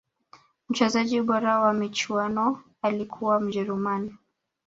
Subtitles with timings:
[0.69, 4.17] mchezaji bora wa michuano alikuwa ni mjeruman